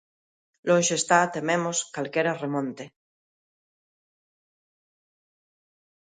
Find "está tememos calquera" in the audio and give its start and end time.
1.01-2.39